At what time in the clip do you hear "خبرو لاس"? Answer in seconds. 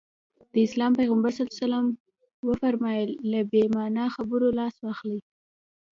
4.15-4.75